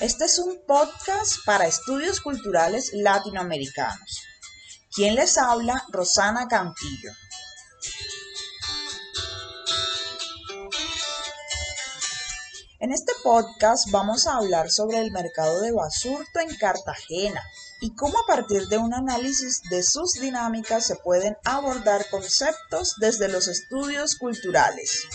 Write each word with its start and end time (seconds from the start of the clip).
Este 0.00 0.24
es 0.24 0.38
un 0.38 0.58
podcast 0.66 1.44
para 1.44 1.66
estudios 1.66 2.22
culturales 2.22 2.90
latinoamericanos. 2.94 4.22
¿Quién 4.94 5.14
les 5.14 5.36
habla? 5.36 5.84
Rosana 5.90 6.48
Cantillo. 6.48 7.12
En 12.78 12.92
este 12.92 13.12
podcast 13.22 13.90
vamos 13.90 14.26
a 14.26 14.36
hablar 14.36 14.70
sobre 14.70 15.00
el 15.00 15.10
mercado 15.10 15.60
de 15.60 15.72
basurto 15.72 16.40
en 16.40 16.56
Cartagena 16.56 17.42
y 17.82 17.94
cómo 17.94 18.20
a 18.20 18.26
partir 18.26 18.68
de 18.68 18.78
un 18.78 18.94
análisis 18.94 19.60
de 19.68 19.82
sus 19.82 20.14
dinámicas 20.14 20.86
se 20.86 20.96
pueden 20.96 21.36
abordar 21.44 22.08
conceptos 22.08 22.94
desde 23.00 23.28
los 23.28 23.48
estudios 23.48 24.16
culturales. 24.16 25.06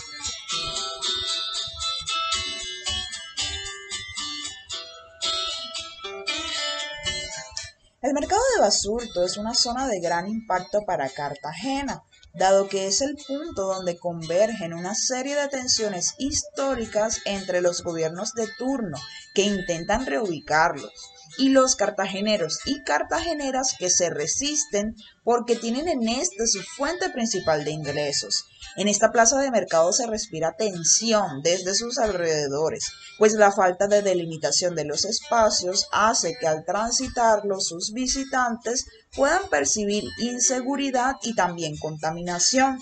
Basurto 8.66 9.22
es 9.22 9.36
una 9.36 9.54
zona 9.54 9.86
de 9.86 10.00
gran 10.00 10.26
impacto 10.26 10.80
para 10.84 11.08
Cartagena, 11.08 12.02
dado 12.34 12.66
que 12.66 12.88
es 12.88 13.00
el 13.00 13.14
punto 13.14 13.62
donde 13.68 13.96
convergen 13.96 14.74
una 14.74 14.96
serie 14.96 15.36
de 15.36 15.46
tensiones 15.46 16.16
históricas 16.18 17.20
entre 17.26 17.60
los 17.60 17.84
gobiernos 17.84 18.32
de 18.32 18.48
turno 18.58 18.98
que 19.34 19.42
intentan 19.42 20.04
reubicarlos 20.04 20.90
y 21.38 21.50
los 21.50 21.76
cartageneros 21.76 22.60
y 22.64 22.82
cartageneras 22.82 23.74
que 23.78 23.90
se 23.90 24.10
resisten 24.10 24.94
porque 25.24 25.56
tienen 25.56 25.88
en 25.88 26.08
este 26.08 26.46
su 26.46 26.62
fuente 26.62 27.10
principal 27.10 27.64
de 27.64 27.72
ingresos. 27.72 28.44
En 28.76 28.88
esta 28.88 29.10
plaza 29.10 29.40
de 29.40 29.50
mercado 29.50 29.92
se 29.92 30.06
respira 30.06 30.56
tensión 30.56 31.42
desde 31.42 31.74
sus 31.74 31.98
alrededores, 31.98 32.84
pues 33.18 33.32
la 33.32 33.50
falta 33.50 33.86
de 33.86 34.02
delimitación 34.02 34.74
de 34.74 34.84
los 34.84 35.04
espacios 35.04 35.86
hace 35.92 36.36
que 36.38 36.46
al 36.46 36.64
transitarlo 36.64 37.60
sus 37.60 37.92
visitantes 37.92 38.86
puedan 39.14 39.48
percibir 39.48 40.04
inseguridad 40.18 41.14
y 41.22 41.34
también 41.34 41.76
contaminación. 41.78 42.78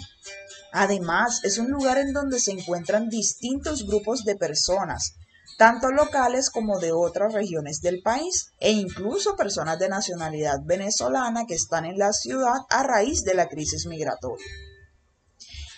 Además, 0.73 1.41
es 1.45 1.59
un 1.59 1.71
lugar 1.71 1.99
en 1.99 2.13
donde 2.13 2.41
se 2.41 2.51
encuentran 2.51 3.09
distintos 3.09 3.87
grupos 3.87 4.25
de 4.25 4.35
personas, 4.35 5.15
tanto 5.57 5.91
locales 5.91 6.51
como 6.51 6.79
de 6.79 6.93
otras 6.93 7.33
regiones 7.33 7.81
del 7.81 8.03
país, 8.03 8.53
e 8.61 8.73
incluso 8.73 9.37
personas 9.37 9.79
de 9.79 9.89
nacionalidad 9.89 10.59
venezolana 10.65 11.47
que 11.47 11.55
están 11.55 11.85
en 11.85 11.99
la 11.99 12.13
ciudad 12.13 12.61
a 12.71 12.83
raíz 12.83 13.25
de 13.25 13.35
la 13.35 13.49
crisis 13.49 13.87
migratoria. 13.87 14.47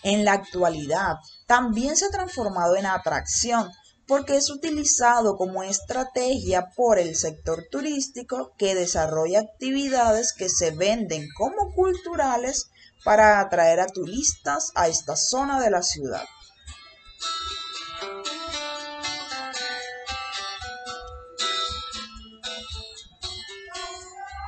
En 0.03 0.25
la 0.25 0.35
actualidad, 0.35 1.17
también 1.47 1.97
se 1.97 2.07
ha 2.07 2.11
transformado 2.11 2.77
en 2.77 2.87
atracción 2.87 3.71
porque 4.07 4.37
es 4.37 4.51
utilizado 4.51 5.37
como 5.37 5.63
estrategia 5.63 6.69
por 6.77 6.99
el 6.99 7.17
sector 7.17 7.65
turístico 7.71 8.53
que 8.57 8.75
desarrolla 8.75 9.41
actividades 9.41 10.33
que 10.33 10.49
se 10.49 10.71
venden 10.71 11.27
como 11.37 11.73
culturales 11.75 12.71
para 13.05 13.41
atraer 13.41 13.81
a 13.81 13.87
turistas 13.87 14.71
a 14.75 14.89
esta 14.89 15.17
zona 15.17 15.61
de 15.61 15.71
la 15.71 15.83
ciudad. 15.83 16.25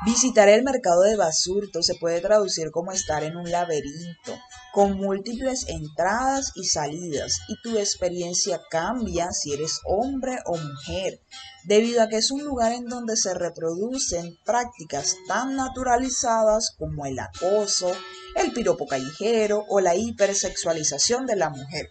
Visitar 0.08 0.48
el 0.48 0.62
mercado 0.62 1.02
de 1.02 1.16
Basurto 1.16 1.82
se 1.82 1.94
puede 1.96 2.22
traducir 2.22 2.70
como 2.70 2.92
estar 2.92 3.22
en 3.24 3.36
un 3.36 3.50
laberinto, 3.50 4.38
con 4.72 4.96
múltiples 4.96 5.68
entradas 5.68 6.52
y 6.54 6.64
salidas, 6.64 7.40
y 7.46 7.60
tu 7.60 7.76
experiencia 7.76 8.58
cambia 8.70 9.30
si 9.32 9.52
eres 9.52 9.80
hombre 9.84 10.38
o 10.46 10.56
mujer, 10.56 11.20
debido 11.64 12.02
a 12.02 12.08
que 12.08 12.16
es 12.16 12.30
un 12.30 12.42
lugar 12.42 12.72
en 12.72 12.86
donde 12.86 13.18
se 13.18 13.34
reproducen 13.34 14.38
prácticas 14.46 15.14
tan 15.28 15.56
naturalizadas 15.56 16.74
como 16.78 17.04
el 17.04 17.18
acoso, 17.18 17.92
el 18.34 18.54
piropo 18.54 18.86
callejero 18.86 19.66
o 19.68 19.80
la 19.80 19.94
hipersexualización 19.94 21.26
de 21.26 21.36
la 21.36 21.50
mujer 21.50 21.90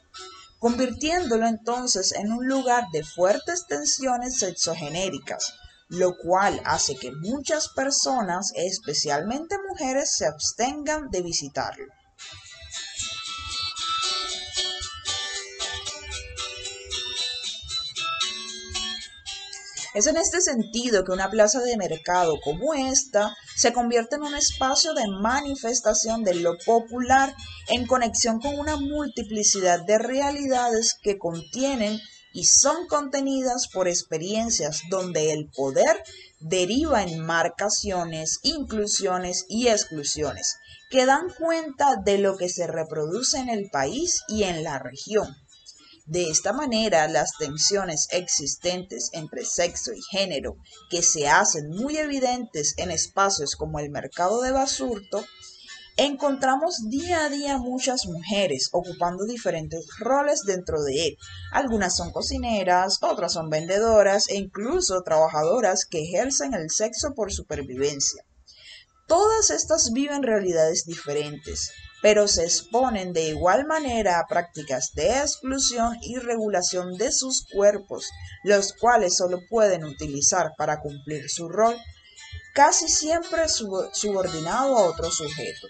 convirtiéndolo 0.58 1.46
entonces 1.46 2.14
en 2.14 2.32
un 2.32 2.48
lugar 2.48 2.86
de 2.92 3.04
fuertes 3.04 3.68
tensiones 3.68 4.40
sexogenéricas, 4.40 5.54
lo 5.90 6.18
cual 6.18 6.62
hace 6.66 6.96
que 6.96 7.12
muchas 7.12 7.70
personas, 7.70 8.52
especialmente 8.56 9.56
mujeres, 9.70 10.12
se 10.16 10.26
abstengan 10.26 11.10
de 11.10 11.22
visitarlo. 11.22 11.86
Es 19.98 20.06
en 20.06 20.18
este 20.18 20.42
sentido 20.42 21.04
que 21.04 21.12
una 21.12 21.32
plaza 21.32 21.60
de 21.60 21.76
mercado 21.76 22.36
como 22.44 22.76
esta 22.76 23.36
se 23.56 23.74
convierte 23.74 24.18
en 24.18 24.22
un 24.22 24.36
espacio 24.36 24.94
de 24.94 25.08
manifestación 25.08 26.24
de 26.24 26.36
lo 26.36 26.56
popular 26.68 27.34
en 27.68 27.88
conexión 27.88 28.40
con 28.40 28.60
una 28.60 28.76
multiplicidad 28.76 29.84
de 29.88 29.98
realidades 29.98 30.94
que 31.02 31.18
contienen 31.18 32.00
y 32.38 32.44
son 32.44 32.86
contenidas 32.86 33.68
por 33.68 33.88
experiencias 33.88 34.84
donde 34.92 35.32
el 35.34 35.50
poder 35.50 36.04
deriva 36.40 37.02
en 37.02 37.20
marcaciones, 37.20 38.38
inclusiones 38.44 39.46
y 39.50 39.70
exclusiones 39.70 40.58
que 40.92 41.08
dan 41.08 41.34
cuenta 41.36 41.96
de 42.06 42.20
lo 42.20 42.38
que 42.38 42.48
se 42.48 42.68
reproduce 42.68 43.40
en 43.40 43.50
el 43.50 43.72
país 43.72 44.22
y 44.28 44.44
en 44.44 44.64
la 44.64 44.78
región. 44.78 45.36
De 46.06 46.30
esta 46.30 46.54
manera, 46.54 47.08
las 47.08 47.32
tensiones 47.40 48.08
existentes 48.12 49.10
entre 49.14 49.44
sexo 49.44 49.92
y 49.94 50.02
género, 50.12 50.58
que 50.92 51.02
se 51.02 51.28
hacen 51.28 51.72
muy 51.72 51.98
evidentes 51.98 52.76
en 52.78 52.92
espacios 52.92 53.56
como 53.56 53.80
el 53.80 53.90
mercado 53.90 54.44
de 54.44 54.52
Basurto, 54.52 55.26
Encontramos 56.00 56.90
día 56.90 57.26
a 57.26 57.30
día 57.30 57.58
muchas 57.58 58.06
mujeres 58.06 58.70
ocupando 58.72 59.26
diferentes 59.26 59.88
roles 59.98 60.44
dentro 60.46 60.84
de 60.84 61.08
él. 61.08 61.18
Algunas 61.52 61.96
son 61.96 62.12
cocineras, 62.12 63.00
otras 63.02 63.34
son 63.34 63.50
vendedoras 63.50 64.30
e 64.30 64.36
incluso 64.36 65.02
trabajadoras 65.02 65.86
que 65.86 66.04
ejercen 66.04 66.54
el 66.54 66.70
sexo 66.70 67.16
por 67.16 67.34
supervivencia. 67.34 68.24
Todas 69.08 69.50
estas 69.50 69.92
viven 69.92 70.22
realidades 70.22 70.86
diferentes, 70.86 71.72
pero 72.04 72.28
se 72.28 72.44
exponen 72.44 73.12
de 73.12 73.30
igual 73.30 73.66
manera 73.66 74.20
a 74.20 74.28
prácticas 74.28 74.92
de 74.94 75.18
exclusión 75.18 75.98
y 76.04 76.18
regulación 76.18 76.96
de 76.98 77.12
sus 77.12 77.44
cuerpos, 77.52 78.08
los 78.44 78.74
cuales 78.74 79.16
solo 79.18 79.40
pueden 79.50 79.84
utilizar 79.84 80.52
para 80.60 80.80
cumplir 80.80 81.28
su 81.28 81.50
rol 81.50 81.76
casi 82.58 82.90
siempre 82.90 83.48
subordinado 83.50 84.76
a 84.76 84.82
otro 84.88 85.12
sujeto. 85.12 85.68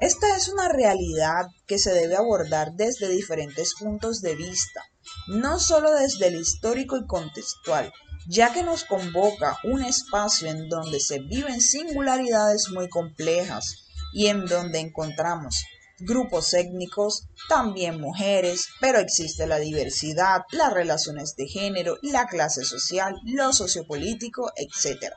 Esta 0.00 0.36
es 0.36 0.48
una 0.48 0.68
realidad 0.68 1.46
que 1.68 1.78
se 1.78 1.92
debe 1.92 2.16
abordar 2.16 2.72
desde 2.72 3.08
diferentes 3.08 3.74
puntos 3.78 4.22
de 4.22 4.34
vista, 4.34 4.82
no 5.28 5.60
solo 5.60 5.94
desde 5.94 6.26
el 6.26 6.40
histórico 6.40 6.96
y 6.96 7.06
contextual, 7.06 7.92
ya 8.26 8.52
que 8.52 8.64
nos 8.64 8.82
convoca 8.82 9.56
un 9.62 9.84
espacio 9.84 10.48
en 10.48 10.68
donde 10.68 10.98
se 10.98 11.20
viven 11.20 11.60
singularidades 11.60 12.70
muy 12.70 12.88
complejas 12.88 13.86
y 14.12 14.26
en 14.26 14.46
donde 14.46 14.80
encontramos 14.80 15.62
grupos 16.00 16.54
étnicos, 16.54 17.28
también 17.48 18.00
mujeres, 18.00 18.68
pero 18.80 18.98
existe 18.98 19.46
la 19.46 19.58
diversidad, 19.58 20.42
las 20.52 20.72
relaciones 20.72 21.34
de 21.36 21.46
género, 21.46 21.98
la 22.02 22.26
clase 22.26 22.64
social, 22.64 23.16
lo 23.24 23.52
sociopolítico, 23.52 24.52
etc. 24.56 25.12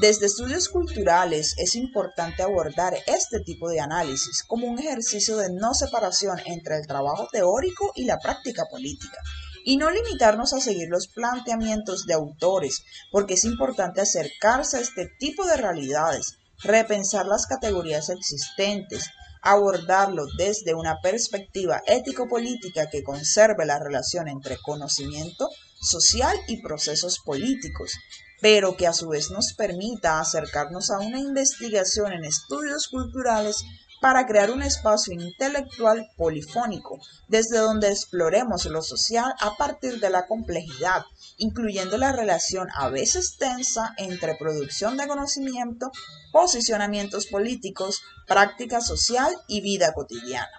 Desde 0.00 0.26
estudios 0.26 0.68
culturales 0.68 1.54
es 1.56 1.76
importante 1.76 2.42
abordar 2.42 2.94
este 3.06 3.40
tipo 3.40 3.68
de 3.68 3.80
análisis 3.80 4.42
como 4.42 4.66
un 4.66 4.78
ejercicio 4.78 5.36
de 5.36 5.52
no 5.52 5.72
separación 5.72 6.38
entre 6.46 6.78
el 6.78 6.86
trabajo 6.86 7.28
teórico 7.30 7.92
y 7.94 8.04
la 8.04 8.18
práctica 8.18 8.64
política, 8.70 9.18
y 9.64 9.76
no 9.76 9.90
limitarnos 9.90 10.52
a 10.52 10.60
seguir 10.60 10.88
los 10.90 11.08
planteamientos 11.08 12.06
de 12.06 12.14
autores, 12.14 12.82
porque 13.10 13.34
es 13.34 13.44
importante 13.44 14.00
acercarse 14.00 14.76
a 14.76 14.80
este 14.80 15.08
tipo 15.18 15.44
de 15.46 15.56
realidades, 15.56 16.38
repensar 16.62 17.26
las 17.26 17.46
categorías 17.46 18.10
existentes, 18.10 19.10
abordarlo 19.44 20.24
desde 20.38 20.74
una 20.74 21.00
perspectiva 21.00 21.82
ético-política 21.86 22.88
que 22.90 23.04
conserve 23.04 23.66
la 23.66 23.78
relación 23.78 24.26
entre 24.26 24.56
conocimiento 24.56 25.48
social 25.82 26.34
y 26.48 26.62
procesos 26.62 27.18
políticos, 27.22 27.92
pero 28.40 28.76
que 28.76 28.86
a 28.86 28.94
su 28.94 29.08
vez 29.08 29.30
nos 29.30 29.52
permita 29.52 30.18
acercarnos 30.18 30.90
a 30.90 30.98
una 30.98 31.20
investigación 31.20 32.14
en 32.14 32.24
estudios 32.24 32.88
culturales 32.88 33.62
para 34.04 34.26
crear 34.26 34.50
un 34.50 34.62
espacio 34.62 35.14
intelectual 35.14 36.10
polifónico, 36.18 36.98
desde 37.26 37.56
donde 37.56 37.88
exploremos 37.88 38.66
lo 38.66 38.82
social 38.82 39.32
a 39.40 39.56
partir 39.56 39.98
de 39.98 40.10
la 40.10 40.26
complejidad, 40.26 41.06
incluyendo 41.38 41.96
la 41.96 42.12
relación 42.12 42.68
a 42.74 42.90
veces 42.90 43.38
tensa 43.38 43.94
entre 43.96 44.34
producción 44.34 44.98
de 44.98 45.08
conocimiento, 45.08 45.90
posicionamientos 46.32 47.28
políticos, 47.28 48.02
práctica 48.26 48.82
social 48.82 49.34
y 49.48 49.62
vida 49.62 49.94
cotidiana. 49.94 50.52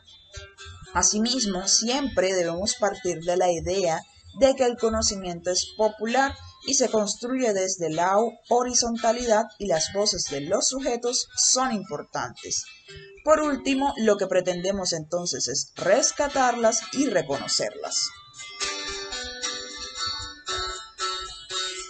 Asimismo, 0.95 1.67
siempre 1.67 2.33
debemos 2.33 2.73
partir 2.73 3.19
de 3.19 3.37
la 3.37 3.51
idea 3.51 4.01
de 4.39 4.55
que 4.55 4.65
el 4.65 4.75
conocimiento 4.75 5.51
es 5.51 5.67
popular 5.77 6.33
y 6.67 6.75
se 6.75 6.89
construye 6.89 7.53
desde 7.53 7.89
la 7.89 8.17
horizontalidad 8.49 9.45
y 9.59 9.67
las 9.67 9.93
voces 9.93 10.25
de 10.29 10.41
los 10.41 10.67
sujetos 10.67 11.27
son 11.35 11.71
importantes. 11.71 12.63
Por 13.23 13.41
último, 13.41 13.93
lo 13.97 14.17
que 14.17 14.27
pretendemos 14.27 14.93
entonces 14.93 15.47
es 15.47 15.71
rescatarlas 15.75 16.81
y 16.93 17.07
reconocerlas. 17.07 18.09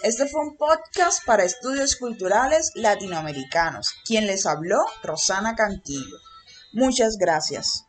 Este 0.02 0.28
fue 0.28 0.40
un 0.42 0.56
podcast 0.56 1.24
para 1.26 1.42
estudios 1.44 1.96
culturales 1.96 2.70
latinoamericanos. 2.74 3.92
Quien 4.04 4.26
les 4.26 4.46
habló, 4.46 4.84
Rosana 5.02 5.56
Cantillo. 5.56 6.18
Muchas 6.72 7.16
gracias. 7.16 7.85